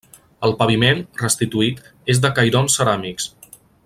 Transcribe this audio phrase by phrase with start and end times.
[0.47, 3.31] El paviment, restituït, és de cairons ceràmics.